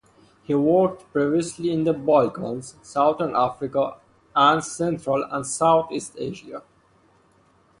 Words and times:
He 0.41 0.55
worked 0.55 1.13
previously 1.13 1.69
in 1.71 1.83
the 1.83 1.93
Balkans, 1.93 2.73
southern 2.81 3.35
Africa, 3.35 3.99
and 4.35 4.63
central 4.63 5.23
and 5.29 5.45
southeast 5.45 6.15
Asia. 6.17 6.63